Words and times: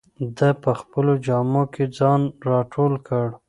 ده 0.37 0.49
په 0.63 0.71
خپلو 0.79 1.11
جامو 1.25 1.63
کې 1.73 1.83
ځان 1.97 2.21
راټول 2.49 2.93
کړ. 3.07 3.25